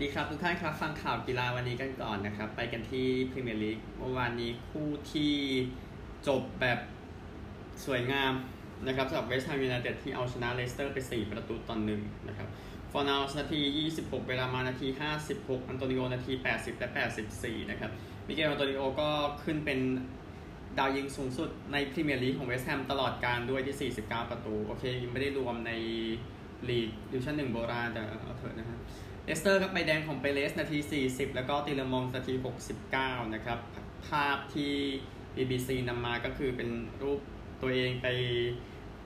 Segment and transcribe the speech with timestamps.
[0.00, 5.32] สวัสดีครับทุกท่านครับฟังข่าวกีฬาวันนี้กันก่อนนะครับ ไปกันที่พรีเมียร์ลีกเมื่อวานนี้คู่ที่
[6.28, 6.78] จบแบบ
[7.84, 8.32] สวยงาม
[8.86, 12.48] นะครับสำหรับเวสต์แฮมยูไนเต็ดที่เอาชนะเลสเตอร์ไป 4 ประตูต่อหนึ่งนะครับ
[12.92, 13.60] ฟอร์นาลส์นาที
[13.96, 14.86] 26 เบนราห์มานาที
[15.28, 16.88] 56 อันโตนิโอนาที 80 และ
[17.30, 17.90] 84 นะครับ
[18.26, 19.08] มิเกลอันโตนิโอก็
[19.44, 19.80] ขึ้นเป็น
[20.78, 25.72] ดาวยิงสูงสุดในพรีเมียร์ลีกของเวสต์แฮมตลอดกาลด้วยที่ 49 ประตู โอเคยังไม่ได้รวมใน
[26.68, 28.80] ลีกดิวิชั่นหนึ่งโบราณแต่เอาเถอะนะครับ
[29.28, 32.34] เลสเตอร์ก็ไปแดงของเปเรซนาที 40 แล้วก็ตีเลอม็องส์นาที
[32.84, 33.58] 69 นะครับ
[34.08, 34.72] ภาพที่
[35.34, 36.68] BBC นำมาก็คือเป็น
[37.02, 37.20] รูป
[37.62, 38.06] ตัวเองไป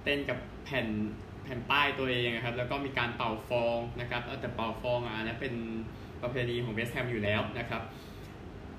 [0.04, 0.86] เต้นกับแผ่น
[1.44, 5.54] แผ่นป้ายตัวเองครับ แล้วก็มีการเป่าฟองนะครับแต่เป่าฟองอะนะเป็น
[6.22, 7.82] ประเพณีของเวสต์แฮมอยู่แล้วนะครับ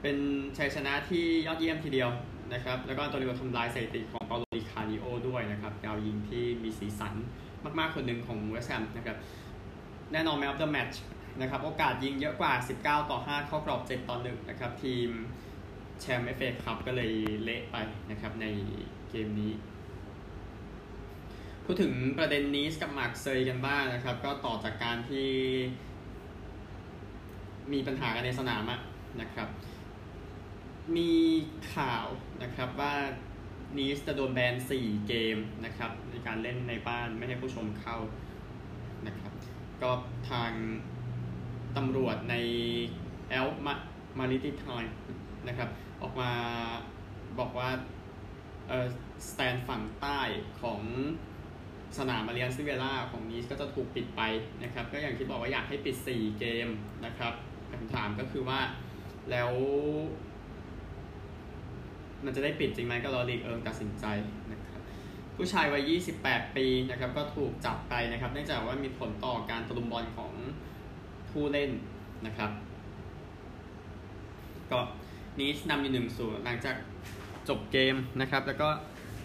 [0.01, 0.17] เป็น
[0.57, 2.09] ชัยชนะที่ยอดเยี่ยมทีเดียว
[2.53, 7.13] นะครับ แล้วก็ตัวเรียกทำลายสถิติของเปาโลดิคาริโอด้วยนะครับดาวยิงที่มีสีสัน
[7.79, 9.17] มากๆคนหนึ่งของเวสต์แฮมนะครับ
[10.11, 10.95] แน่นอนแม of the match
[11.41, 12.53] นะครับโอกาสยิงเยอะกว่า
[12.83, 15.09] 19 ต่อ 5 เข้ากรอบ 7 ต่อ 1 นะครับ ทีม
[16.01, 17.11] แชมป์เอฟเอคัพก็เลย
[17.43, 17.77] เละไป
[18.11, 18.47] นะครับใน
[19.09, 19.53] เกมนี้
[21.65, 25.29] พูดถึงประเด็นนี้กับมาร์กเซยกันบ้างนะครับ ก็ต่อจากการที่
[27.73, 28.63] มีปัญหากันในสนาม
[29.21, 29.47] นะครับ
[30.97, 31.13] มี
[31.75, 32.05] ข่าว
[32.43, 32.93] นะครับว่า
[33.77, 37.97] นีสจะโดนแบน 4 เกมนะครับในการเล่นในบ้านไม่ให้ผู้ชมเข้า
[39.07, 39.33] นะครับ
[39.81, 39.91] ก็
[40.31, 40.51] ทาง
[41.77, 42.35] ตำรวจใน
[43.29, 43.73] แอลมา
[44.19, 44.83] มาริติทอย
[45.47, 45.69] นะครับ
[46.01, 46.31] ออกมา
[47.39, 47.69] บอกว่า
[48.67, 48.87] เออ
[49.29, 50.19] สแตนฝั่งใต้
[50.61, 50.81] ของ
[51.97, 54.21] สนามมาเรียนซิเวล่าของนีสก็จะถูกปิดไป
[54.63, 56.67] นะครับ ก็อย่างที่บอกว่าอยากให้ปิด 4 เกม
[57.05, 57.33] นะครับ
[57.71, 58.59] คำถามก็คือว่า
[59.31, 59.51] แล้ว
[62.25, 64.05] มันจะได้ปิดจริงไหมก็รอลีกเอิงตัดสินใจ
[64.51, 64.81] นะครับ
[65.37, 65.91] ผู้ชายวัย
[66.25, 70.31] 28 ปีนะครับ ก็ถูกจับไปนะครับ เนื่องจากว่ามีผลต่อการตะลุมบอลของ
[71.33, 71.71] ผู้เล่น
[72.25, 72.51] นะครับ
[74.71, 74.79] ก็
[75.39, 76.75] นีสนำอยู่หนึ่งศูนย์หลังจาก
[77.49, 78.69] จบเกมนะครับ แล้วก็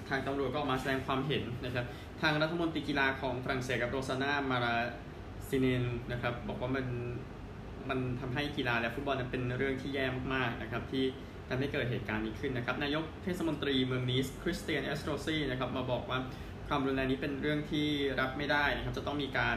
[0.09, 1.85] ทางตำรวจก็ออกมาแสดงความเห็นนะครับ
[2.23, 4.77] ทางรัฐมนตรีกีฬาของฝรั่งเศสกับโรซาน่ามารา
[5.49, 6.87] ซินินนะครับ บอกว่ามัน
[7.89, 11.05] มันทำให้กีฬาและฟุตบอลเป็นเรื่องที่แย่มากๆนะครับ ที่
[11.49, 16.19] ทำให้เกิดเหตุการณ์นี้ขึ้นนะครับ นายกเทศมนตรีเมืองนีสคริสเตียนเอสโตรซีนะครับมาบอกว่า
[16.69, 17.87] ความรุนแรงนี้เป็นเรื่องที่
[18.21, 19.57] รับไม่ได้นะครับ จะต้องมีการ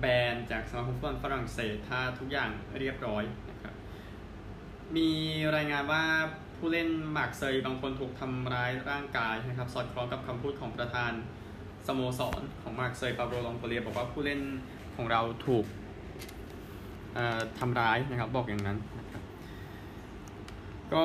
[0.00, 3.74] แบนจากสมาคมฟุตบอลฝรั่งเศสถ้าทุกอย่างเรียบร้อยนะครับ
[4.96, 5.10] มี
[5.56, 6.04] รายงานว่า
[6.56, 11.12] ผู้เล่นหมากเซยบางคนถูกทำร้ายร่างกายนะครับสอดคล้องกับคำพูดของประธาน
[11.86, 14.40] สโมสรของหมากเซยปาโรลองโกเลียบอกว่าผู้เล่น
[14.96, 15.64] ของเราถูก
[17.58, 19.22] ทำร้ายนะครับบอกอย่างนั้นนะครับ
[20.94, 21.04] ก็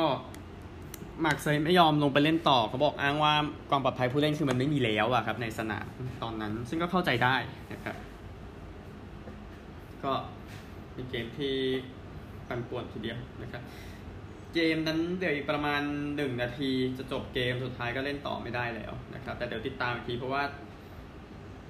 [1.21, 3.33] หมากเซยไม่ยอมลงไปเล่นต่อเขาบอกอ้างว่า
[3.69, 5.87] ความปลอดภัยผู้เล่นคือมันไม่มีแล้วอะครับในสนาม
[6.23, 7.35] ตอนนั้นซึ่งก็เข้าใจได้
[7.73, 7.95] นะครับ
[10.03, 10.13] ก็
[10.93, 11.55] เป็นเกมที่
[12.47, 13.63] ปั่นป่วนทีเดียวนะครับ
[14.53, 15.81] เกมนั้นเดี๋ยวอีกประมาณ
[16.15, 20.43] หนึ่งนาทีจะจบเกมสุดท้ายก็เล่นต่อไม่ได้แล้วนะครับ แต่เดี๋ยวติดตามอีกทีเพราะว่า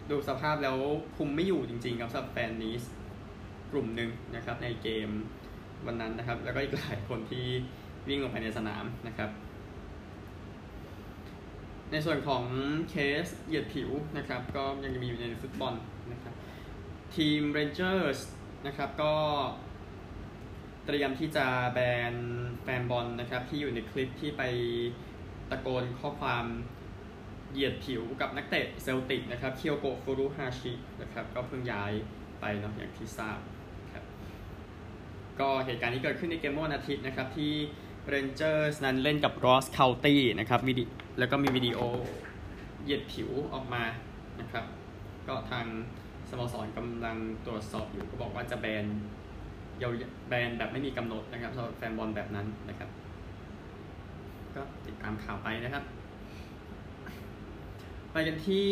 [0.10, 0.78] ดูสภาพแล้ว
[1.18, 2.84] คุมไม่อยู่จริงๆครับสำหรับแฟนนีส
[3.72, 5.10] กลุ่มหนึ่งนะครับในเกม
[5.86, 7.46] วันนั้นนะครับ แล้วก็อีกหลายคนที่
[8.08, 9.30] วิ่งลงไปในสนามนะครับ
[11.92, 12.44] ในส่วนของ
[12.90, 12.96] เค
[13.26, 15.74] สเหยียดผิวนะครับ ก็ยังมีอยู่ในฟุตบอล
[17.18, 18.20] ทีม Rangers
[18.68, 19.14] นะครับก็
[20.86, 21.80] เตรียมที่จะแบ
[22.12, 22.14] น
[22.64, 24.44] แฟนบอลนะครับที่อยู่ในคลิปที่ไป
[25.50, 26.46] ตะโกนข้อความ
[27.52, 31.92] เหยียดผิวกับนักเตะเซลติกนะครับเคียวโกฟูรุฮาชินะครับก็เพิ่งย้าย
[32.42, 33.40] ไปเนาะอย่างที่ทราบ
[33.94, 34.04] ครับ
[35.40, 37.54] ก็เหตุการณ์นี้เกิดขึ้นในเกมเมื่อวันอาทิตย์นะครับที่
[38.14, 40.84] Rangers นั้นเล่นกับ Ross County นะครับวิดี
[41.20, 41.80] แล้วก็มีวิดีโอ
[42.84, 43.84] เหยียดผิวออกมา
[44.40, 44.66] นะครับ
[45.28, 45.66] ก็ทาง
[46.30, 48.86] สโมสรกำลังตรวจสอบอยู่ก็บอกว่าจะแบน
[49.82, 49.92] ยาว
[50.30, 52.90] แบนแบบไม่มีกำหนดนะครับสำหรับแฟนบอลแบบนั้นนะครับ
[54.56, 55.84] ก็ติดตามข่าวไปนะครับ
[58.12, 58.68] ไปกันที่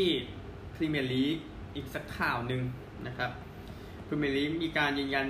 [0.75, 1.37] พรีเมียร์ลีก
[1.75, 2.61] อีกสักข่าวหนึ่ง
[3.07, 3.31] นะครับ
[4.07, 5.27] พรีเมียร์ลีกมีการยืนยัน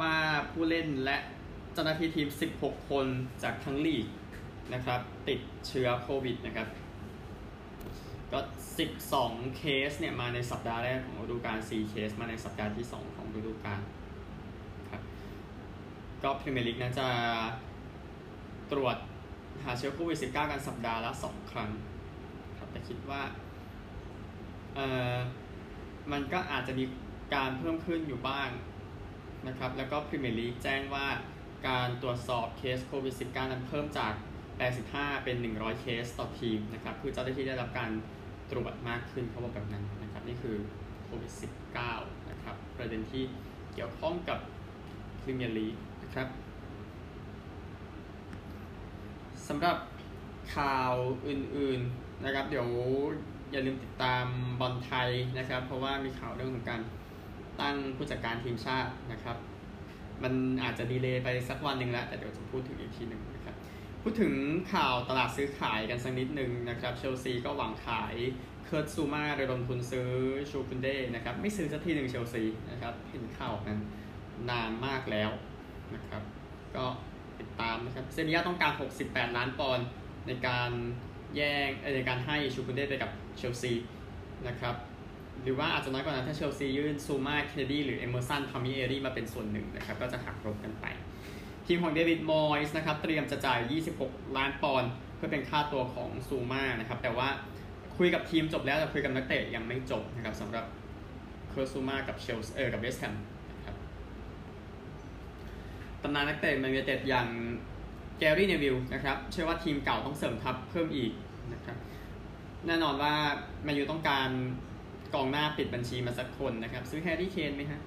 [0.00, 0.14] ว่า
[0.50, 1.16] ผู้เล่นและ
[1.72, 2.28] เจ้าหน้าที่ทีม
[2.58, 3.06] 16 คน
[3.42, 4.06] จากทั้งลีก
[4.74, 6.68] นะครับ ติดเชื้อโควิดนะครับ
[8.32, 8.40] ก็
[8.98, 13.80] 12 เคสเนี่ยมาในสัปดาห์แรกของฤดูกาล4เคสมาในสัปดาห์ที่ 2 ของฤดูกาล
[14.90, 15.02] ครับ
[16.22, 17.08] ก็พรีเมียร์ลีกน่าจะ
[18.72, 18.96] ตรวจ
[19.64, 21.70] หาเชื้อโควิด -19 กันสัปดาห์ละ 2 ครั้ง
[22.58, 23.22] ครับแต่คิดว่า
[24.74, 24.80] เอ
[25.14, 25.16] อ
[26.12, 26.84] มันก็อาจจะมี
[27.34, 28.48] การเพิ่มขึ้นอยู่บ้าง
[29.48, 31.06] นะครับแล้วก็พรีเมียร์ลีกแจ้งว่า
[31.68, 34.12] การตรวจสอบเคสโควิด -19 นั้นเพิ่มจาก
[34.68, 37.90] 85 เป็น 100 เคสต่อทีมนะครับคือเจ้าหน้าที่ได้รับการ
[38.50, 40.56] ตรวจมากขึ้นเขาบอกแบบนั้นนะครับนี่คือ
[41.04, 41.32] โควิด
[41.80, 43.22] -19 นะครับประเด็นที่
[43.74, 44.38] เกี่ยวข้องกับ
[45.22, 46.28] พรีเมียร์ลีกนะครับ
[49.48, 49.76] สำหรับ
[50.56, 50.92] ข่าว
[51.28, 52.68] อื่นๆนะครับ เดี๋ยว
[53.52, 54.26] อย่าลืมติดตาม
[54.60, 55.08] บอลไทย
[55.38, 56.80] นะครับ เพราะว่ามีข่าวเรื่องของการ
[57.60, 59.36] ตั้งผู้จัดการทีมชาตินะครับ
[60.22, 60.32] มัน
[60.64, 63.54] อาจจะดีเลย์ไปสักวันหนึ่งแล้ว แต่เดี๋ยวจะพูดถึงอีกทีหนึ่งนะครับ
[64.02, 64.34] พูดถึง
[64.72, 68.14] ข่าวตลาดซื้อขายกันสักนิดหนึ่งนะครับเชลซีก็หวังขาย
[68.64, 70.10] เคิร์ตซูมาระดมทุนซื้อ
[70.50, 73.80] ชูคุนเด้นะครับไม่ซื้อสักทีหนึ่งเชลซีนะครับเห็นข่าวนั้น
[74.50, 75.30] นานมากแล้ว
[75.94, 76.22] นะครับ
[76.76, 76.84] ก็
[77.40, 78.72] ติดตามนะครับเซนียต้องการ
[79.04, 79.86] 68 ล้านปอนด์
[80.26, 80.70] ในการ
[81.36, 83.72] แย่งในการให้ชูคุนเด้ไปกับเชลซี
[84.48, 84.74] นะครับ
[85.42, 90.86] หรือว่าอาจจะน้อยกว่านั้นถ้าเชลซียื่นซูมาเคนเนดีหรือเอเมอร์สันปาลมิเอรี่มาเป็นส่วนหนึ่งนะครับก็จะหักลบกันไป
[91.70, 93.60] ทีมของเดวิดมอยส์นะครับเตรียมจะจ่าย
[94.00, 97.28] 26 ล้านปอนด์เพื่อเป็นค่าตัวของซูมานะครับแต่ว่า
[97.96, 100.64] คุยกับทีมจบแล้วแต่คุยกับนักเตะยังไม่จบนะครับสำหรับ
[101.50, 103.14] เคิร์ตซูมากับเชลเออกับเวสต์แฮม
[103.56, 103.76] นะครับ
[106.02, 107.28] ตำนานนักเตะแมนยูเต็ดอย่าง
[108.18, 111.12] แกรี่เนวิลนะครับเชื่อว่าทีมเก่าต้องเสริมทัพเพิ่มอีก
[111.52, 111.76] นะครับ
[112.66, 113.14] แน่นอนว่า
[113.64, 114.28] แมนยูต้องการ
[115.14, 117.80] กองหน้าปิดบัญชีมาสักคนนะครับ ซื้อแฮร์รี่เคนไหมฮะ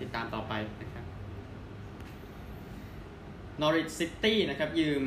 [0.00, 0.91] ติดตามต่อไปนะครับ
[3.60, 5.04] นอริ h ซิตี้นะครับยืม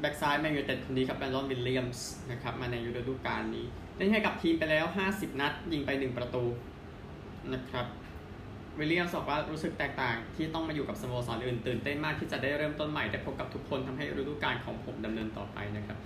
[0.00, 6.44] แบ็กซ้ายแมนยูเต็ดคนนี้ครับแบรนดอนวิลเลียมส์นะครับมาในฤดูกาลนี้เล่นให้กับทีมไปแล้ว 50 นัด ยิงไป 1 ประตู
[7.54, 7.86] นะครับ
[8.78, 15.98] วิลเลียมส์บอกว่ารู้สึกแตกต่างที่ต้องมาอยู่กับสโมสรอื่นตื่นเต้นมากที่จะได้เริ่มต้นใหม่ได้พบกับทุกคนทำให้ฤดูกาลของผมดำเนินต่อไปนะครับ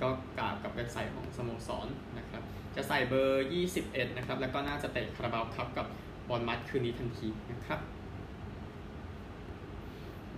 [0.00, 0.08] ก็
[0.38, 1.88] กล่าวกับเว็บไซต์ของสโมสร
[2.18, 2.42] นะครับ
[2.76, 3.46] จะใส่เบอร์
[3.80, 5.86] 21 นะครับ แล้วก็น่าจะเตะคาราบาวคัพกับ
[6.28, 7.80] บอร์นมัธคืนนี้ทันทีนะครับ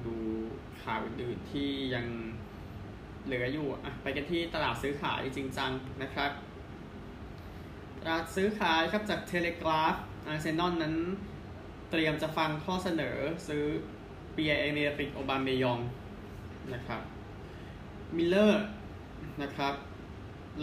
[0.06, 0.14] ดู
[0.82, 2.06] ข่าวอื่นๆที่ยัง
[3.24, 5.70] เหลืออยู่อะไปกันที่ตลาดซื้อขายจริงจัง
[6.02, 6.30] นะครับ
[8.02, 9.94] ตลาดซื้อขายครับจากเทเลกราฟ
[10.26, 10.94] อาร์เซนอลนั้น
[11.90, 13.16] เตรียมจะฟังข้อเสนอ
[13.48, 13.64] ซื้อ
[14.32, 15.80] ปิแอร์เอเมอริกโอบาเมยอง
[16.74, 17.00] นะครับ
[18.16, 18.64] มิร์เรอร์
[19.42, 19.74] นะครับ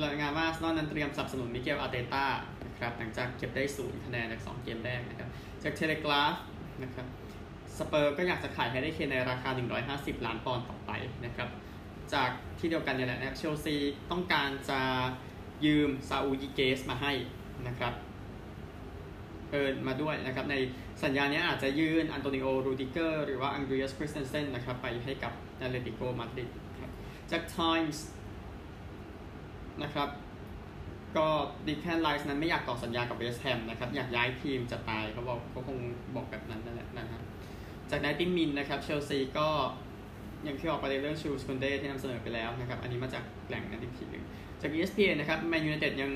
[0.03, 2.25] รายงานว่าอาร์เซนอลนั้นเตรียมสนับสนุนมิเกลอาเตต้า
[2.65, 5.29] นะครับหลังจากเก็บได้ศูนย์คะแนนจาก2เกมแรกนะครับ
[5.63, 6.35] จากเทเลกราฟ
[6.83, 7.07] นะครับ
[7.77, 9.49] สเปอร์ก็อยากจะขายให้ได้เคนในราคา
[9.87, 10.91] 150 ล้านปอนด์ต่อไป
[11.25, 11.49] นะครับ
[12.13, 12.29] จาก
[12.59, 13.75] ที่เดียวกันเนี่ยแหละนะครับเชลซี
[14.11, 14.81] ต้องการจะ
[15.65, 17.11] ยืมซาอูลญีเกซมาให้
[17.67, 17.93] นะครับ
[19.51, 20.55] เอินมาด้วยนะครับ ใน
[21.03, 26.49] สัญญานี้อาจจะยื่นอันโตนิโอ รูดิเกอร์ หรือว่าอังเดรียส คริสเตนเซนนะครับ ไปให้กับแอตเลติโก มาดริด
[26.81, 26.91] ครับ
[27.31, 27.97] จาก Times
[29.83, 30.09] นะครับ
[31.17, 31.27] ก็
[31.67, 35.77] เดแคลนไรซ์นั้นไม่อยากต่อสัญญากับเวสต์แฮมนะครับ อยากย้ายทีมจะตายเขาบอกเขาคง
[36.15, 37.21] บอกแบบนั้นนั่นแหละนะครับ
[37.91, 39.47] จาก90min นะครับเชลซีก็
[40.43, 44.23] อย่างที่ออกไปในเรื่องชูลส์คุนเดที่นำเสนอไปแล้วนะครับ อันนี้มาจากแหล่งนั้นอีกทีหนึ่ง
[44.61, 46.11] จาก ESPN นะครับแมนยูไนเต็ดยัง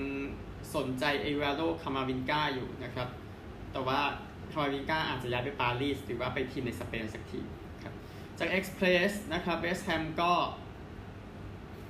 [0.75, 3.08] สนใจเอดูอาร์โดคามาวินกาอยู่นะครับ
[3.72, 4.00] แต่ว่า
[4.52, 7.42] คามาวินกาอาจจะย้ายไปปารีสหรือว่าไปทีมในสเปนสักที
[7.84, 7.94] ครับ
[8.40, 10.34] จาก Express นะครับเวสแฮมก็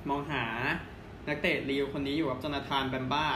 [0.08, 0.44] มองหา
[1.28, 3.26] นักเตะลีลล์คนนี้อยู่กับโจนาธานแบมบ้า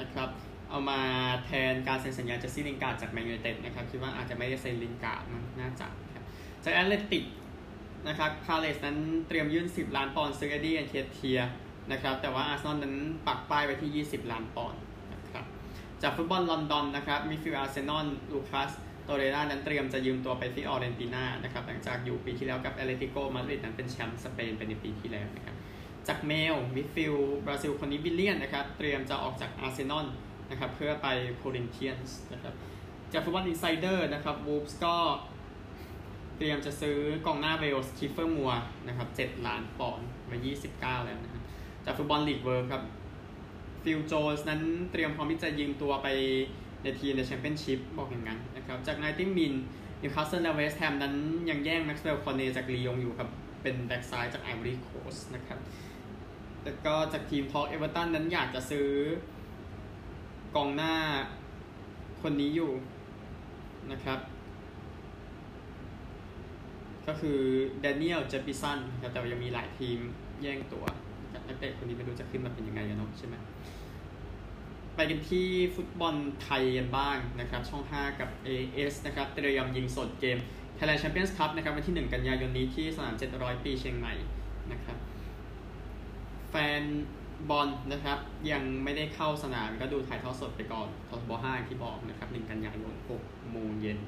[0.00, 0.28] นะครับ
[0.70, 1.00] เอามา
[1.44, 6.24] แทนการเซ็นสัญญาเจสซี่ลินการ์ดจากแมนยูไนเต็ดนะครับคิดว่าอาจจะไม่ได้เซ็นลินการ์ดมันน่าจะครับ
[6.64, 7.24] จากแอธเลติก
[8.08, 11.40] นะครับพาเลซนั้นเตรียมยื่น 10 ล้านปอนด์ซื้อเอ็ดดี้เอ็นเคเทียห์
[11.92, 12.94] นะครับแต่ว่าอาร์เซนอลนั้น
[13.26, 14.80] ปักป้ายไว้ที่ 20 ล้านปอนด์
[15.12, 15.44] นะครับ
[16.02, 18.70] จากฟุตบอลลอนดอนนะครับมิดฟิลด์อาร์เซนอลลูคัส
[19.04, 25.56] โตเรรานั้นเตรียมจะยืมตัวไปที่ฟิออเรนตินานะครับหลังจากอยู่ปีที่แล้วกับแอตเลติโกมาดริดนั้นเป็นแชมป์สเปนเป็นในปีที่แล้วนะครับ
[26.08, 27.14] จากเมลมิดฟิลด์
[27.46, 30.06] บราซิลคนนี้วิลเลียนนะครับเตรียมจะออกจากอาร์เซนอล
[30.50, 32.54] นะครับเพื่อไปโครินเทียนส์นะครับ
[33.12, 34.96] จากฟุตบอลอินไซเดอร์นะครับวูฟส์ก็
[36.36, 38.52] เตรียมจะซื้อกองหน้าเวลส์คีฟเฟอร์มัวร์
[38.88, 40.36] นะครับ7ล้านปอนด์มา
[40.68, 41.42] 29 แล้วนะครับ
[41.84, 42.82] จากฟุตบอลลีกเวิลด์ครับ
[43.84, 46.08] ฟิลโจนส์นั้นเตรียมพร้อมที่จะยืมตัวไป
[46.82, 49.54] ในทีมในแชมเปี้ยนชิพบอกอย่างนั้นนะครับจากไนติงมิน
[50.02, 51.14] นิวคาสเซิลและเวสต์แฮมนั้น
[51.50, 53.28] ยังแย่งแม็กซ์เวลกอร์เนต์จากลียงอยู่ครับ
[53.62, 55.58] เป็นแบ็กซ้ายจากไอวอรี่โคสต์นะครับ
[56.64, 58.88] แล้วก็จากทีมทอล์กเอเวอร์ตันนั้นอยากจะซื้อ
[60.56, 60.94] กองหน้า
[62.22, 62.70] คนนี้อยู่
[63.92, 64.18] นะครับ
[67.06, 67.38] ก็คือ
[67.80, 69.98] แดเนียลเจปิสันครับแต่ยังมีหลายทีม
[70.42, 70.84] แย่งตัว
[71.46, 73.34] นักเตะคนนี้ไม่รู้จะขึ้นมาเป็นยังไงกันเนาะใช่ไหม
[74.94, 80.38] ไปกันที่ฟุตบอลไทยกันบ้างนะครับ ช่อง 5 กับ AS นะครับเตรียมยิงสดเกม
[80.78, 84.14] Thailand Champions Cup นะครับวันที่ 1 กันยายนนี้ที่สนาม 700 ปีเชียงใหม่
[84.72, 84.96] นะครับ
[86.50, 86.82] แฟน
[87.50, 88.18] บอลนะครับ
[88.52, 93.98] ยังไม่ได้เข้าสนามก็ดูถ่ายทอดสดไปก่อนทศบ5ที่บอกนะครับ1กันยายน6โมงเย็น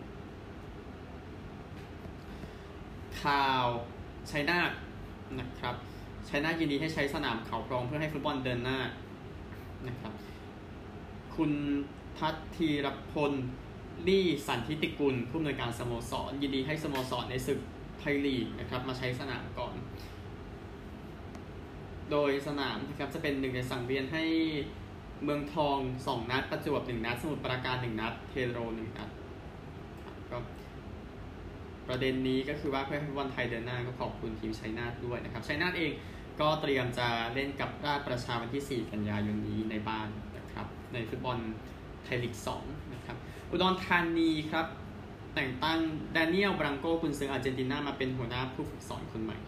[3.22, 3.66] ข่าว
[4.30, 4.70] ชัยนาท
[5.40, 5.74] นะครับ
[6.28, 8.78] ชัยนาทยินดีให้ใช้สนามเขาพรองเพื่อให้ฟุตบอลเดินหน้า
[9.88, 10.12] นะครับ
[11.36, 11.52] คุณ
[12.18, 13.32] ทัตทีรพล
[14.08, 17.58] ลี่สันทิติกุลผู้อำนวยการสโมสร ยินดีให้สโมสรในศึก
[17.98, 19.74] ไทยลีกนะครับ มาใช้สนามก่อน
[22.10, 24.24] โดยสนามนะครับจะเป็นหนึ่งในสังเวียนให้
[25.24, 29.08] เมืองทองสองนัด ประจวบหนึ่งนัด สมุทรปราการหนึ่งนัด เทโรหนึ่งนัด
[30.30, 30.38] ก็
[31.88, 35.92] ประเด็นนี้ก็คือว่าเพื่อให้วันไทยเดินหน้าก็ขอบคุณทีมชัยนาทด้วยนะครับชัยนาทเอง
[36.40, 41.38] ก็เตรียมจะเล่นกับราชประชาวันที่ 4 กันยายนนี้ในบ้านนะครับในฟุตบอล
[42.04, 43.16] ไทยลีก 2 นะครับ
[43.50, 44.66] อุดรธานีครับ
[45.34, 45.78] แต่งตั้ง
[46.12, 49.38] แดเนียลบรังโกกุนซืออาร์เจนตินามาเป็นหัวหน้าผู้ฝึกสอนคนใหม่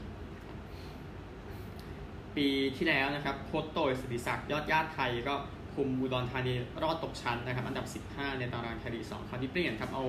[2.37, 5.35] ปีที่แล้วนะครับโค้ชโตยสิริศักดิ์ยอดญาติไทยก็
[5.75, 10.05] คุมอุดรธานีรอดตกชั้นนะครับ อันดับ 15 ในตารางไทยลีก2คราวนี้เปลี่ยนครับ เอา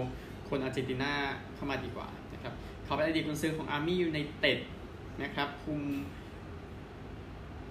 [0.50, 1.14] คนอาร์เจนตินา
[1.56, 2.54] เข้ามาดีกว่านะครับ
[2.86, 4.60] เขาเป็นอดีตกุนซือของอาร์มี่ยูไนเต็ด
[5.24, 5.82] นะครับคุม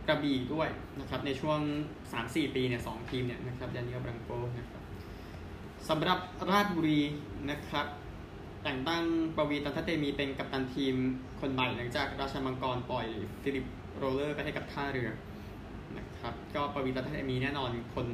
[0.09, 0.69] กระบี่ด้วย
[1.01, 1.61] นะครับ ในช่วง
[2.09, 4.83] 3-4 ปีเนี่ยสทีมเนี่ยนะครับแดเนียลบรังโกนะครับ
[5.89, 6.19] สำหรับ
[6.51, 7.01] ราชบุรี
[7.51, 7.87] นะครับ
[8.65, 9.05] แต่งตั้ง
[9.37, 10.95] ปวีตันทเตมีเป็นกัปตันทีม
[11.41, 13.07] คนใหม่หลังจากราชมังกรปล่อย
[13.43, 13.65] ฟิลิป
[14.05, 15.11] โรลเลอร์ไปให้กับท่าเรือ
[15.99, 18.07] นะครับก็ปวีร์ตัณฑะเตมีย์แน่นอนคน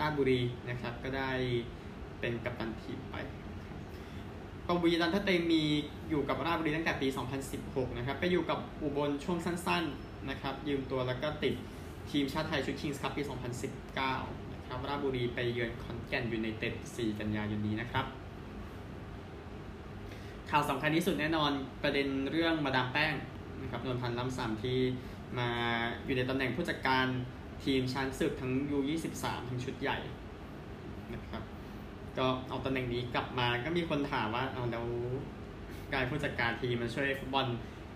[0.00, 1.30] ราชบุรีนะครับก็ได้
[2.20, 3.16] เป็นกัปตันทีมไป
[4.68, 5.62] ปวีร์ตัณฑะเตมีย์
[6.10, 7.08] อยู่กับราชบุรีตั้งแต่ปี
[7.52, 11.54] 2016 นะครับ ไปอยู่กับอุบลช่วงสั้นๆ นะครับ ยืมตัวแล้วก็ติด
[12.10, 13.22] ทีมชาติไทยชุดคิงส์คัพปี
[13.88, 18.06] 2019 นะครับ ราชบุรีไปเยือนขอนแก่นยูไนเต็ด 4 กันยายนนี้นะครับ
[20.50, 21.50] ข่าวสำคัญที่สุดแน่นอน
[21.82, 23.14] ประเด็นเรื่องมาดามแป้ง
[23.62, 24.78] นะครับนนพันธ์ล้ำสามที่
[25.38, 25.48] มา
[26.04, 27.06] อยู่ในตำแหน่งผู้จัดการ
[27.64, 29.98] ทีมช้างศึกทั้ง U23 ทั้งชุดใหญ่
[31.14, 31.42] นะครับ
[32.18, 34.86] ก็เอาตำแหน่งนี้กลับมาก็มีคนถามว่าเอาแล้ว
[35.92, 37.46] การผู้จัดการทีมมันช่วยฟุตบอล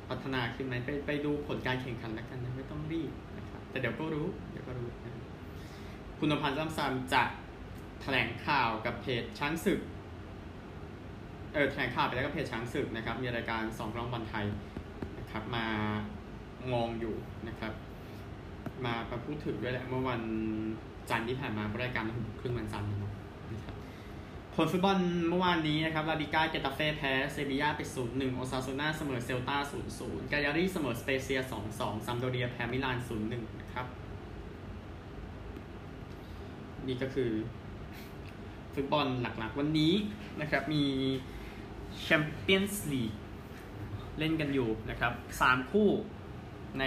[0.08, 5.12] พัฒนาขึ้นไหมไปไปดูผลการแข่งขันแล้วกันนะไม่ต้องรีบนะครับแต่เดี๋ยวก็รู้เดี๋ยวก็รู้นะ
[6.18, 7.22] คุณนพันธ์ล้ำสามจะ
[8.02, 9.80] แถลงข่าวกับเพจช้างศึก
[11.52, 14.46] เออแถลงข่าวไปแล้วก็เพจช้างศึกนะครับ มีรายการสองกล้องบอลไทย
[15.28, 15.66] นะครับ มา
[16.72, 17.14] มองอยู่
[17.48, 17.72] นะครับ
[18.84, 20.22] มามาพูดถึงด้วยแหละเมื่อวัน
[21.10, 23.74] จันทร์ที่ผ่านมารายการมาครึ่งวันจันทร์นะครับ
[24.54, 29.56] ผลฟุตบอลเมื่อวานนี้นะครับลาลิก้าเกตาเฟ่แพ้เซบียาไป 0-1 โอซาซูน่าเสมอเซลตา
[29.94, 31.40] 0-0 กายารี่เสมอสเปเซีย
[31.72, 33.86] 2-2 ซามพ์โดเรียแพ้มิลาน 0-1 นะครับ
[36.86, 37.30] นี่ก็คือ
[38.74, 39.92] ฟุตบอลหลักๆวันนี้
[40.40, 40.84] นะครับ มี
[42.00, 43.12] แชมเปี้ยนส์ลีก
[44.18, 45.88] เล่นกันอยู่นะครับ3คู่
[46.80, 46.84] ใน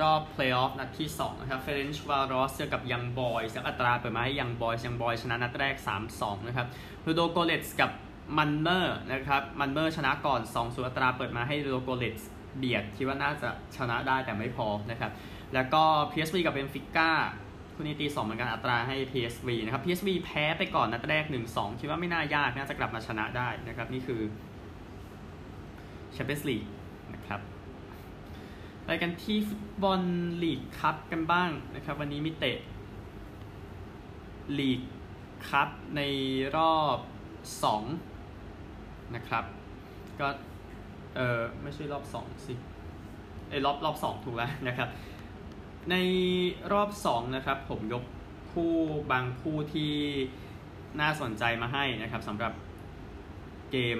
[0.00, 5.74] รอบเพลย์ออฟนัดที่ 2 นะครับเฟเรนซ์วารอสเจอกับยังบอยส์อัตราเปิดมาให้ยังบอยส์ยังบอยชนะนัดแรก
[6.10, 6.66] 3-2 นะครับ
[7.04, 7.90] ลูโดโกเลตส์กับ
[8.38, 15.12] มันเมอร์นะครับมันเมอร์ชนะก่อน2 0อัตราเปิดมาให้ลูโดโกเร็ตส์เบียด คิดว่าน่าจะชนะได้แต่ไม่พอนะครับ
[15.54, 17.10] แล้วก็ PSV กับเบนฟิก้า
[17.74, 24.20] คู่นี้ตีสองเหมือนกันอัตราให้ PSV นะครับ PSV แพ้ไปก่อนนัดแรก 1-2 คิดว่าไม่น่ายากน่าจะกลับมาชนะได้นะครับนี่คือ
[26.12, 26.64] แชมเปี้ยนส์ลีก
[27.14, 27.40] นะครับ
[28.84, 30.00] ไปกันที่ฟุตบอล
[30.42, 32.58] ลีกคัพกันบ้างนะครับ วันนี้มีเตะ
[34.58, 34.80] ลีก
[35.48, 36.00] คัพใน
[36.56, 36.98] รอบ
[38.30, 39.44] 2นะครับ
[40.20, 40.28] ก็
[41.16, 42.54] เออไม่ใช่รอบ2สิ
[43.48, 44.88] เออรอบรอบ2ถูกแล้วนะครับ
[45.90, 45.94] ใน
[46.72, 48.04] รอบ2นะครับผมยก
[48.52, 48.74] คู่
[49.12, 49.92] บางคู่ที่
[51.00, 52.52] น่าสนใจมาให้นะครับสำหรับ
[53.70, 53.98] เกม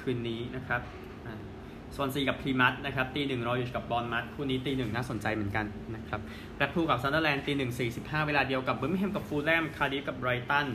[0.00, 0.80] คืนนี้นะครับ
[1.96, 6.20] สวอนซีกับพลีมัธนะครับตีหนึ่งรออยู่กับ บอร์นมัธคู่นี้ตีหนึ่งน่าสนใจเหมือนกันนะครับ
[6.56, 10.66] แบล็คพูลกับซันเดอร์แลนด์ตีหนึ่งสี่สิบห้าเวลาเดียวกับเบอร์มิงแฮมกับฟูแล่มคาร์ดิฟกับไบรตัน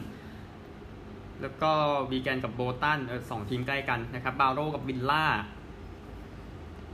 [1.41, 1.71] แล้วก็
[2.11, 5.25] วีแกนกับโบลตันสองทีมใกล้กันนะครับบาโรกับวิลล่า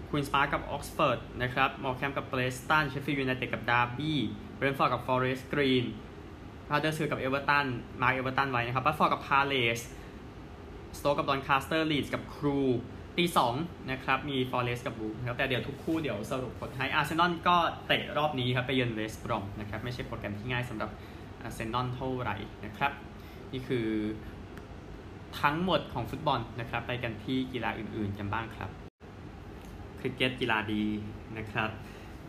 [0.09, 4.19] ควีนสปาร์กับออกซฟอร์ดนะครับมอร์แคมกับเพรสตันเชฟฟิลด์ยูไนเต็ดกับดาร์บี้
[4.55, 5.85] เบรนฟอร์ดกับฟอเรสต์กรีน
[6.67, 7.65] ฮัดเดอร์สฟิลด์กับเอเวอร์ตัน
[8.01, 9.79] มาเอเวอร์ตันไว้นะครับวัตฟอร์ดกับพาเลซ
[10.97, 12.59] สโต๊คกับดอนคาสเตอร์ลีดส์กับครู
[13.17, 13.53] ตีสอง
[13.91, 20.89] นะครับ มีฟอเรสต์กับวูล์ฟครับแต่เดี๋ยวทุกคู่เดี๋ยวสรุปผลให้อาร์เซนอลก็เตะรอบนี้ครับ ไปเยือนเวสต์บรอมนะครับ ไม่ใช่โปรแกรมที่ง่ายสำหรับ
[21.41, 22.91] อาร์เซนอลเท่าไหร่นะครับ
[23.51, 23.87] นี่คือ
[25.41, 28.69] ทั้งหมดของฟุตบอลนะครับ ไปกันที่กีฬาอื่นๆกันบ้างครับ
[29.99, 30.83] คริกเก็ตกีฬาดี
[31.37, 31.69] นะครับ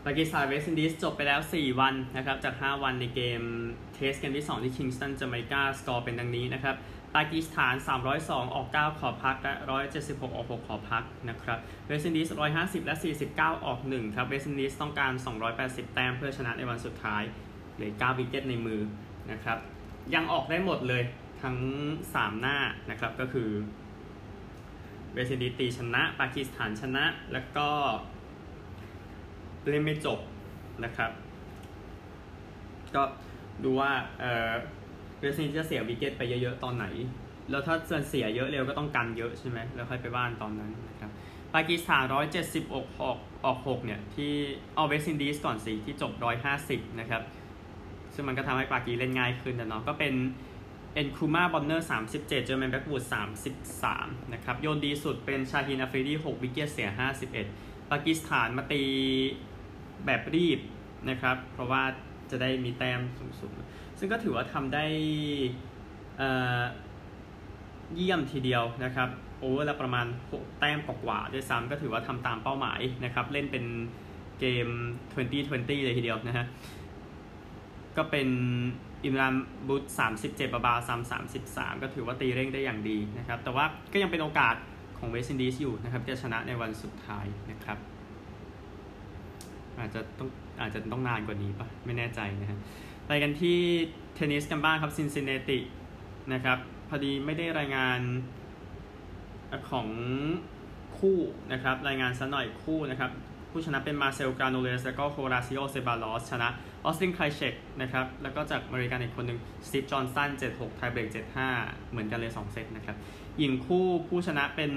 [0.05, 3.41] ปากีสถานเวสต์อินดีสจบไปแล้ว 4 วันนะครับ จาก 5 วันในเกม
[3.95, 6.75] เทสเกมที่ 2 ที่คิงสตันจาเมกาสกอร์เป็นดังนี้นะครับ
[7.15, 7.75] ปากีสถาน
[8.15, 9.53] 302 ออก 9 ขอพักและ
[9.95, 12.95] 176 ออก 6 ขอพักนะครับเวสต์อินดีส150 และ
[13.29, 15.11] 49 ออก 1 ครับเวสต์อินดีสต้องการ
[15.53, 17.23] 280 แต้มเพื่อชนะในวันสุดท้าย
[17.75, 18.81] เหลือ9วิกเก็ตในมือ
[19.31, 19.57] นะครับ
[20.13, 21.03] ยังออกได้หมดเลย
[21.43, 21.57] ทั้ง
[22.03, 22.57] 3 หน้า
[22.89, 23.49] นะครับก็คือ
[25.13, 27.69] เวสต์อินดีสตีชนะ ปากีสถานชนะ แล้วก็
[29.67, 30.19] เล่นไม่จบ
[30.83, 31.11] นะครับ
[32.95, 33.03] ก็
[33.63, 34.51] ดูว่าเออ
[35.25, 36.85] เวสต์อินดีสจะเสียวิกเก็ตไปเยอะๆตอนไหน
[37.49, 37.75] แล้วถ้า
[38.09, 41.11] เสียเยอะเร็วก็ต้องกันเยอะใช่ไหมแล้วค่อยไปบ้านตอนนั้นนะครับ
[41.53, 42.03] ปากีสถาน
[42.43, 44.31] 170ออกออกออก6เนี่ยที่
[44.75, 46.11] เอาเวสต์อินดีสก่อนสิที่จบ
[46.55, 47.21] 150 นะครับ
[48.13, 50.13] ซึ่งมันก็ทำให้ปากีเล่นง่ายขึ้นนะเนาะก็เป็น
[50.93, 53.03] เอ็นคูมาบอนเนอร์37 เจอร์เมนแบล็ควูด
[53.67, 56.89] 33 นะครับ โยนดีสุดเป็นชาฮินอาฟรีดี6วิกเก็ตเสีย
[57.39, 58.81] 51 ปากีสถานมาตี
[60.05, 60.59] แบบรีบ
[61.09, 61.83] นะครับ เพราะว่า
[62.31, 63.01] จะได้มีแต้ม
[63.39, 64.85] สูงๆ ซึ่งก็ถือว่าทำได้
[67.95, 69.09] เยี่ยมทีเดียวนะครับ
[69.39, 73.65] โอเวอร์ละประมาณ 6 แต้มกว่าด้วยซ้ำก็ถือว่าทำตามเป้าหมายนะครับ เล่นเป็น
[74.39, 74.67] เกม
[75.25, 76.45] 2020 เลยทีเดียวนะฮะ
[77.97, 78.27] ก็เป็น
[79.03, 79.33] อิมราน
[79.67, 84.55] บุตสามสิบเจ็ดบาบาซัมสามสิบสามก็ถือว่าตีเร่งได้อย่างดีนะครับ แต่ว่าก็ยังเป็นโอกาส
[84.97, 87.77] ของเวสตินดีสอยู่นะครับจะชนะในวันสุดท้ายนะครับ
[89.77, 90.29] อาจจะต้อง
[90.61, 92.59] อาจจะต้องนานกว่านี้ปะไม่แน่ใจนะฮะ
[93.07, 93.59] ไปกันที่
[94.13, 95.59] เทนนิสกันบ้างครับซินซินเนติ
[96.33, 96.57] นะครับ
[96.89, 97.99] พอดีไม่ได้รายงาน
[99.69, 99.87] ของ
[100.97, 101.17] คู่
[101.51, 103.11] นะครับรายงานซะหน่อยคู่นะครับ
[103.51, 106.49] ผู้ชนะเป็นมาร์เซลกราโนเยร์สแล้วก็โฮราซิโอเซบาลอสชนะ
[106.85, 111.07] ออสตินไครเช็กนะครับแล้วก็จากอเมริกันอีกคนหนึ่งสตีฟจอห์นสัน7-6ไทเบรก
[111.49, 112.95] 7-5 เหมือนกันเลย 2 เซตนะครับ
[113.37, 114.71] หญิงคู่ผู้ชนะเป็น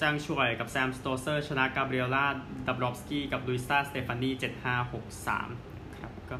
[0.00, 2.26] จางช่วยกับแซมสโตเซอร์ชนะกาเบรียล่า
[2.66, 4.30] ดาบรอฟสกี้กับลุยซาสเตฟานี
[4.62, 4.92] 7-5
[5.32, 6.36] 6-3ครับก็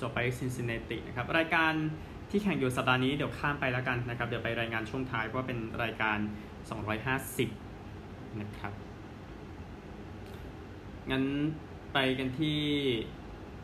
[0.00, 1.72] จบไปซินซินเนตินะครับรายการ
[2.30, 6.18] ที่แข่งอยู่สัปดาห์นี้เดี๋ยวข้ามไปแล้วกันนะครับ เดี๋ยวไปรายงานช่วงท้ายเพราะเป็นรายการ
[7.48, 8.72] 250 นะครับ
[11.10, 11.24] งั้น
[11.92, 12.58] ไปกันที่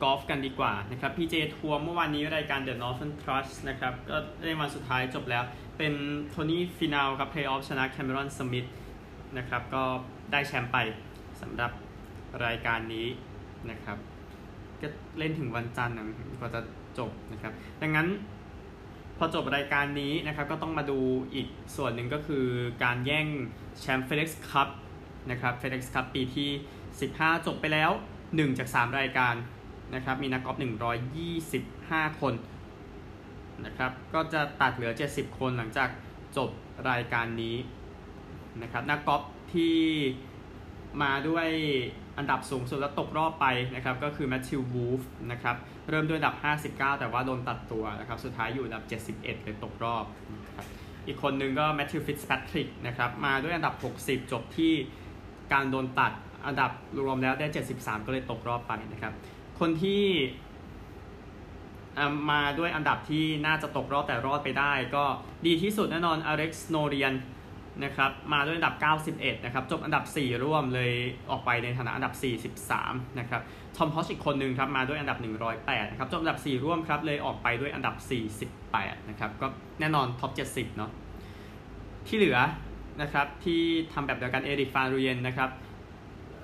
[0.03, 5.43] กอล์ฟกันดีกว่านะครับ PJ ทัวร์เมื่อวานนี้รายการ The Northern Trust นะครับ ก็ได้วันสุดท้ายจบแล้ว
[5.79, 5.95] เป็น
[6.29, 8.69] โทนี่ฟีเนาครับเพลย์ออฟชนะแคมเมรอนสมิธ
[9.39, 9.83] นะครับ ก็
[10.33, 10.79] ได้แชมป์ไป
[11.41, 11.73] สำหรับ
[12.45, 13.07] รายการนี้
[13.71, 13.99] นะครับ
[14.83, 14.89] ก็
[15.19, 15.97] เล่นถึงวันจันทร์
[16.41, 16.61] กว่าจะ
[16.99, 17.53] จบนะครับ
[17.83, 18.09] ดังนั้น
[19.19, 20.99] พอจบรายการนี้นะครับก็ต้องมาดู
[21.35, 22.47] อีกส่วนหนึ่งก็คือ
[22.85, 23.27] การแย่ง
[23.81, 24.69] แชมป์เฟล็กซ์คัพ
[25.31, 26.51] นะครับเฟล็กซ์คัพปีที่
[26.99, 27.91] 15 จบไปแล้ว
[28.25, 29.35] 1 จาก 3 รายการ
[29.95, 30.57] นะครับมีนักกอล์ฟ
[31.39, 32.35] 125 คน
[33.65, 35.89] นะครับก็จะตัดเหลือ 70 คนหลังจาก
[36.37, 36.51] จบ
[36.91, 37.57] รายการนี้
[38.63, 39.23] นะครับนักกอล์ฟ
[39.55, 39.79] ที่
[41.03, 41.49] มาด้วย
[42.19, 45.01] อันดับสูงสุดแล้วตกรอบไปนะครับก็คือแมทธิววูฟ
[45.33, 45.57] นะครับ
[45.89, 46.37] เริ่มด้วยอันดับ
[46.77, 48.85] 59 แต่ว่าโดนตัดตัวนะครับสุดท้ายอยู่อันดับ
[49.21, 50.05] 71 เลยตกรอบ
[50.47, 50.67] นะครับ
[51.07, 54.73] อีกคนนึงก็แมทธิวฟิตส์แพทริกนะครับมาด้วยอันดับ 60 จบที่
[55.53, 56.13] การโดนตัด
[56.47, 56.71] อันดับ
[57.05, 57.47] รวมแล้วได้
[57.77, 59.13] 73 ก็เลยตกรอบไปนะครับ
[59.61, 60.05] คนที่
[62.31, 65.05] มาด้วยอันดับที่น่าจะตกรอบแต่รอดไปได้ ก็
[65.47, 67.13] ดีที่สุดแน่นอนอเล็กซ์โนเรียน
[67.83, 68.75] นะครับมาด้วยอันดับ
[69.11, 70.93] 91 นะครับ จบอันดับ 4 ร่วมเลย
[71.31, 72.15] ออกไปในฐานะอันดับ
[72.63, 73.43] 43 นะครับ
[73.77, 75.19] ทอมพอชอีกคนหนึ่งครับ มาด้วยอันดับ
[75.55, 77.95] 108 นะครับ จบอันดับ 4 ร่วมครับ เลยออกไปด้วยอันดับ
[78.53, 79.47] 48 นะครับ ก็
[79.81, 80.91] แน่นอนท็อป 70 เนาะ
[82.07, 82.39] ที่เหลือ
[83.03, 83.61] นะครับที่
[83.93, 85.51] ทำแบบเดียวกันเอริกฟานรูเยนนะครับ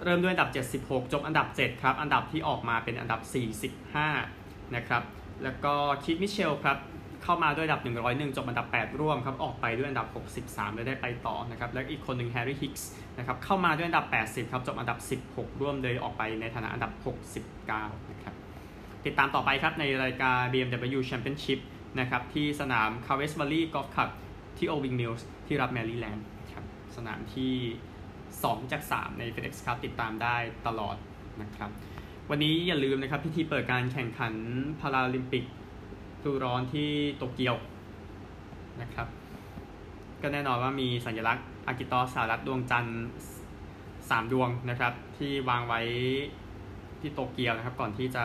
[0.04, 0.50] เริ่มด้วยอันดับ
[0.82, 3.20] 76 จบอันดับ 7 ครับ อันดับที่ออกมาเป็นอันดับ
[3.98, 5.02] 45 นะครับ
[5.42, 6.78] แล้วก็คีธมิตเชลล์ครับ
[7.22, 10.08] เข้ามาด้วยอันดับ 101 จบอันดับ 8 ร่วมครับ ออกไปด้วยอันดับ
[10.42, 14.06] 63เลยได้ไปต่อนะครับ แล้วอีกคนหนึ่งแฮร์รี่ฮิกส์นะครับ เข้ามาด้วยอันดับ
[14.46, 16.92] 80 ครับ จบอันดับ 16 ร่วมเลยออกไปในฐานะอันดับ
[17.50, 18.34] 69 นะครับ
[19.06, 21.60] ติดตามต่อไปครับในรายการ BMW Championship
[22.00, 24.10] นะครับที่สนาม c a r e s Valley Golf Club
[24.58, 26.64] ที่ o w i n g Mills ที่รัฐแมริแลนด์ครับ
[26.96, 27.54] สนามที่
[28.12, 30.96] 2 จาก 3 ใน FedEx Cup ติดตามได้ตลอด
[31.42, 31.70] นะครับ
[32.30, 34.34] วันนี้อย่าลืมนะครับพิธีเปิดการแข่งขัน
[34.80, 35.44] พาราลิมปิก
[36.24, 37.56] ดูร้อนที่โตเกียว
[38.82, 39.08] นะครับ
[40.22, 43.06] ก็แน่นอนว่ามีสัญลักษณ์อากิโตสหรัฐดวงจันทร์
[44.10, 45.80] สามดวงนะครับ ที่วางไว้
[47.00, 48.24] ที่โตเกียวนะครับ ก่อนที่จะ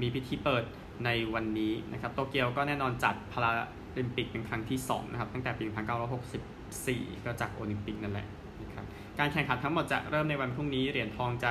[0.00, 0.64] มีพิธีเปิด
[1.04, 3.50] ในวันนี้นะครับ โตเกียวก็แน่นอนจัดพารา
[3.98, 5.64] ลิมปิกเป็นครั้งที่ 2 นะครับ ตั้งแต่ปี
[6.44, 8.26] 1964 ก็จากโอลิมปิกนั่นแหละ
[8.62, 8.84] นะครับ
[9.18, 11.50] การแข่งขันทั้งหมดจะเริ่มในวันพรุ่งนี้ เหรียญทองจะ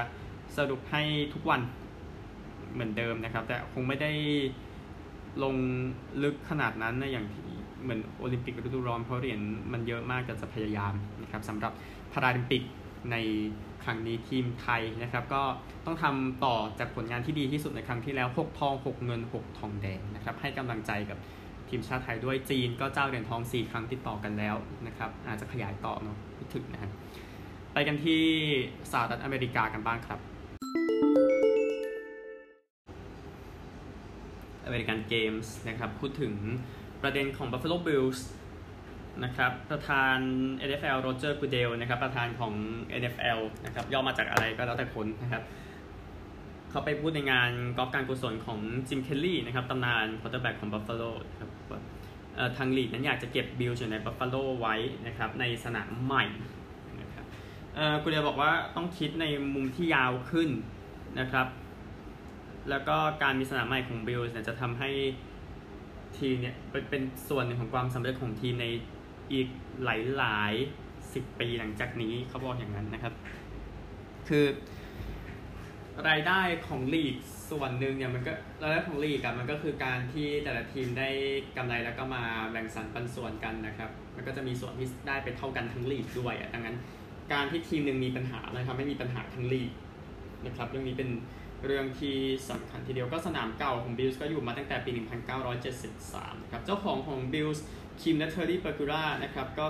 [0.58, 1.02] สรุปให้
[1.34, 1.62] ทุกวัน
[2.74, 4.12] เหมือนเดิมนะครับ แต่คงไม่ได้
[5.44, 5.56] ลง
[6.24, 7.48] ลึกขนาดนั้นนะอย่างที่
[7.82, 9.40] เหมือนโอลิมปิกฤดูร้อนเพราะเหรียญ
[9.74, 11.72] มันเยอะมากแต่จะพยายามนะครับสำหรับ
[12.14, 12.64] พาราลิมปิก
[13.12, 13.16] ใน
[13.84, 15.44] ครั้งนี้ทีมไทยนะครับ ก็
[15.86, 21.18] ต้องทำต่อจากผลงานที่ดีที่สุดในครั้งที่แล้ว 6 ทอง 6 เงิน 6 ทองแดงนะครับ ให้กำลังใจกับ
[21.70, 24.56] ทีมชาติไทยด้วยจีนก็เจ้าเหรียญทอง 4 ครั้งติดต่อกันแล้ว
[24.88, 26.18] นะครับ อาจจะขยายต่อเนาะ
[26.54, 26.92] ถึงนะครับ
[27.74, 28.22] ไปกันที่
[28.92, 30.20] สหรัฐอเมริกากันบ้างครับ
[34.72, 36.34] อเมริกันเกมส์นะครับพูดถึง
[37.02, 38.20] ประเด็นของ Buffalo Bills
[39.24, 40.18] นะครับประธาน
[40.68, 42.54] NFL โรเจอร์กูเดลนะครับประธานของ
[43.02, 45.44] NFL นะครับย่อมาจากอะไรก็แล้วแต่คนนะครับ
[46.70, 51.04] เขาไปพูดในงานกอล์ฟการกุศลของจิมเคลลี่นะครับตำนานควอเตอร์แบ็กของบัฟฟาโล
[51.40, 51.52] ครับ
[52.58, 54.76] ทางลีกนั้นอยากจะเก็บบิลส์อยู่ในบัฟฟาโลไว้
[55.08, 56.26] นะครับในสนามใหม่
[57.02, 57.26] นะครับ
[58.02, 60.50] กูเดลบอกว่าต้องคิดในมุมที่ยาวขึ้น
[61.20, 61.48] นะครับ
[62.70, 64.90] แล้วก็การมีสนามใหม่ของบิลส์เนี่ยจะทำให้
[66.18, 68.66] ทีมเนี่ยเป็นเป็นส่วนหนึ่งของความสำเร็จของทีมใน
[69.34, 69.48] อีก
[69.84, 69.90] ห
[70.24, 73.14] ลายๆสิบปีหลังจากนี้เขาบอกอย่างนั้นนะครับ
[74.30, 74.46] คือ
[76.10, 77.16] รายได้ของลีก
[77.52, 81.10] ส่วนหนึ่งเนี่ยมันก็รายได้ของลีกอะมันก็คือการที่แต่ละทีมได้
[81.58, 86.78] กำไรแล้วก็มาแบ่งสรรปันส่วนกันนะครับ มันก็จะมีส่วนที่ได้ไปเท่ากันทั้งลีกด้วยอะดังนั้น
[87.34, 89.72] การที่ทีมหนึ่งมีปัญหาเลยทำให้มีปัญหาทั้งลีก
[90.46, 91.10] นะครับเรื่องนี้เป็น
[91.66, 92.18] เรื่องที่
[92.50, 94.92] สำคัญทีเดียวก็สนามเก่าของบิลส์ก็อยู่มาตั้งแต่ปี
[95.72, 97.66] 1973ครับ เจ้าของของบิลส์
[98.02, 99.66] คิมและเทอร์รี่เปอร์กูรานะครับ ก็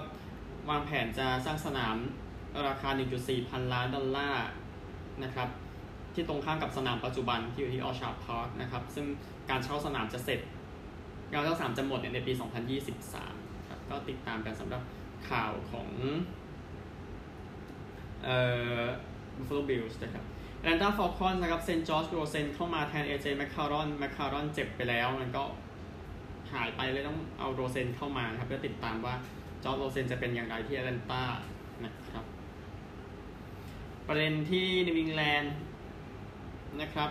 [0.70, 1.96] วางแผนจะสร้างสนาม
[2.68, 4.48] ราคา 1.4 พันล้านดอลลาร์
[5.24, 5.50] นะครับ
[6.14, 9.06] ที่ตรงข้ามกับสนามปัจจุบันที่อยู่ที่ออชาร์ดพาร์คนะครับ ซึ่ง
[9.50, 10.40] การเช่าสนามจะเสร็จ
[11.34, 12.34] การเช่าสนามจะหมดในปี
[13.00, 14.82] 2023 ครับ ก็ติดตามกันสำหรับ
[15.30, 15.90] ข่าวของ
[18.24, 18.38] เอ่
[18.80, 18.84] อ
[19.38, 20.26] Buffalo Bills นะครับ
[20.64, 25.44] แอตแลนตาฟอลคอนส์นะครับเซ็นจอชโรเซนเข้ามาแทนเอเจแมคคารอนแมคคารอนเจ็บไปแล้ว มันก็
[26.54, 29.16] หายไปเลยต้องเอาโรเซนเข้ามานะครับเพื่อติดตามว่า
[29.64, 31.24] จอร์จโรเซนจะเป็นอย่างไรที่แอตแลนตา
[31.86, 32.24] นะครับ
[34.08, 35.56] ประเด็นที่นิวอิงแลนด์
[36.82, 37.10] นะครับ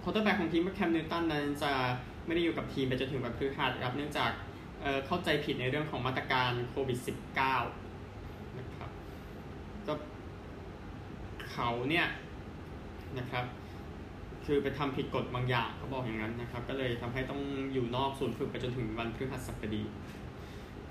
[0.00, 1.72] ควอเตอร์แบ็กของทีมแคมนิวตันนั้นจะ
[2.26, 4.30] ไม่ได้อยู่กับทีมไปจนถึงวันพฤหัสครับเนื่องจาก
[4.80, 6.98] เข้าใจผิดในเรื่องของมาตรการโควิด
[7.78, 8.90] -19 นะครับ
[9.86, 9.94] ก็
[11.50, 12.06] เขาเนี่ย
[13.18, 13.44] นะครับ
[14.44, 17.40] คือไปทำผิดกฎบางอย่างเขาบอกอย่างนั้นนะครับ ก็เลยทำให้ต้อง
[17.72, 19.82] อยู่นอกศูนย์ฝึกไปจนถึงวันพฤหัสบดี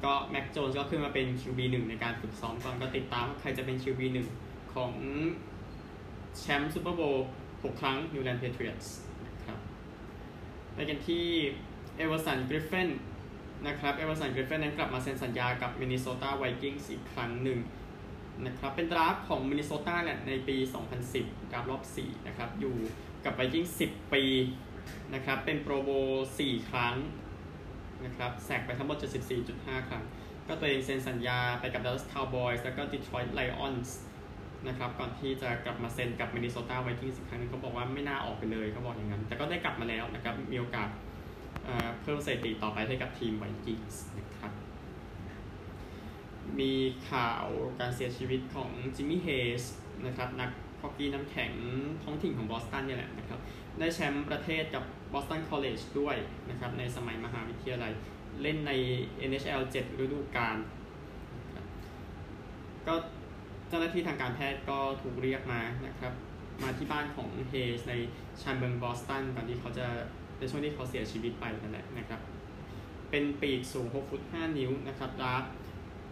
[0.03, 4.17] ก็แม็กโจนส์ก็ขึ้นมาเป็น QB1 ในการฝึกซ้อมก่อนก็ติดตามว่าใครจะเป็น QB1
[4.73, 4.93] ของ
[6.39, 8.85] แชมป์ซูเปอร์โบว์6ครั้งนิวอิงแลนด์เพทริออตส์
[9.25, 9.57] นะครับ
[10.73, 11.25] ไปกันที่
[11.97, 12.89] เอเวอร์สันกริฟเฟน
[13.67, 17.59] นะครับ เอเวอร์สันกริฟเฟนนั้นกลับมาเซ็นสัญญากับมินนิโซตาไวกิ้งส์อีกครั้งหนึ่ง
[18.45, 20.57] นะครับเป็น draft ของมินนิโซตาเนี่ยในปี
[21.03, 22.75] 2010 draft รอบ 4 นะครับ อยู่
[23.25, 24.23] กับไวกิ้งส์ 10 ปี
[25.13, 25.89] นะครับเป็น Pro Bowl
[26.35, 26.95] 4 ครั้ง
[28.05, 28.97] นะครับ sack ไปทั้งหมด
[29.43, 30.03] 74.5 ครั้ง
[30.47, 33.89] ก็ตัวเองเซ็นสัญญาไปกับ Dallas Cowboys แล้วก็ Detroit Lions
[34.67, 40.89] นะครับก่อนที่จะกลับมาเซ็นกับมินนิโซตาไวกิ้งส์อีกครั้งนึงเขาบอกว่าไม่น่าออกไปเลยเขาบอกอย่างนั้น แต่ก็ได้กลับมาแล้วนะครับ มีโอกาส
[42.01, 44.51] เพิ่มสถิติต่อไปให้กับทีมไวกิ้งส์นะครับ
[46.59, 46.71] มี
[47.11, 47.45] ข่าว
[47.79, 49.27] การเสียชีวิตของจิมมี่เฮ
[49.61, 49.63] ส
[50.05, 50.49] นะครับนัก
[50.81, 51.51] ฮอกกี้น้ำแข็ง
[52.03, 53.39] ท้องถิ่นของบอสตันนี่แหละนะครับ
[53.79, 56.15] ได้แชมป์ประเทศกับบอสตันคอลเลจด้วย
[56.49, 57.91] นะครับในสมัยมหาวิทยาลัย
[58.41, 58.71] เล่นใน
[59.29, 60.57] NHL 7 ฤดูกาล
[62.87, 62.95] ก็
[63.69, 66.13] เจ้าหน้าที่ทางการแพทย์ก็ถูกเรียกมานะครับ
[66.63, 67.93] มาที่บ้านของเฮสใน
[68.41, 69.87] ชานเมืองบอสตันก่อนที่เขาจะ
[70.37, 72.19] ในช่วงที่เขาเสียชีวิตไปนั่นแหละนะครับ
[73.09, 75.43] เป็นปีกสูง 6 ฟุต 5 นิ้วนะครับรับ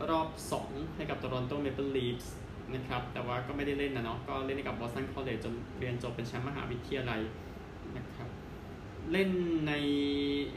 [0.10, 0.28] รอบ
[0.64, 2.34] 2 ให้กับโตรอนโตเมเปิลลีฟส์
[2.76, 7.22] นะครับ แต่ว่าก็ไม่ได้เล่นนะเนาะ ก็เล่นให้กับบอสตันคอลเลจจนเรียนจบเป็นแชมป์มหาวิทยาลัย
[7.98, 8.28] นะครับ
[9.12, 9.30] เล่น
[9.68, 9.74] ใน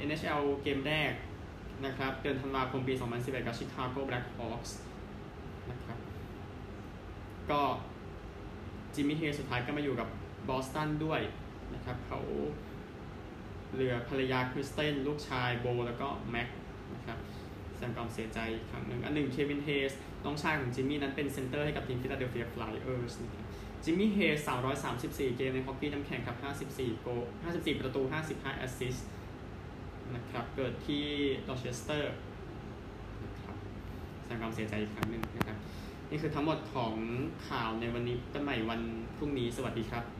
[0.06, 1.12] NHL เกมแรก
[1.84, 4.78] นะครับ เดือนธันวาคมปี 2011 กับชิคาโกแบล็คฮอคส์
[5.70, 5.98] นะครับ
[7.50, 7.62] ก็
[8.94, 10.08] จิมมี่เฮสสุดท้ายก็มาอยู่กับ
[10.48, 11.20] บอสตันด้วย
[11.74, 12.20] นะครับเขา
[13.72, 16.48] เหลือภรรยาคริสเตนลูกชายโบแล้วก็แม็ก
[16.94, 17.18] นะครับ
[17.76, 18.38] แสดงความเสียใจ
[18.70, 19.92] ครั้งหนึ่งอันหนึ่งเควินเฮส
[20.24, 23.46] น้องชายของจิมมี่นั้นเป็นเซนเตอร์ให้กับทีมฟิลาเดลเฟียฟลายเออร์สนะครับ
[23.84, 24.48] จิมมี่เฮส
[24.92, 26.36] 334 เกมในฮอกกี้น้ำแข็งครับ
[26.78, 27.08] 54 goal
[27.44, 29.06] 54 ประตู 55 แอสซิสต์
[30.14, 31.04] นะครับ เกิดที่
[31.48, 32.14] ดอร์เชสเตอร์
[33.24, 33.56] นะครับ
[34.22, 35.58] แสดงความเสียใจอีกครั้งหนึ่งนะครับ
[36.10, 36.94] นี่คือทั้งหมดของ
[37.48, 38.80] ข่าวในวันนี้กันใหม่วัน
[39.16, 40.15] พรุ่งนี้ สวัสดีครับ